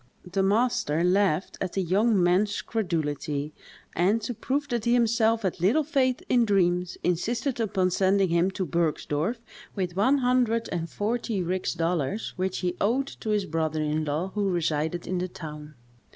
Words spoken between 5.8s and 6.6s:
faith in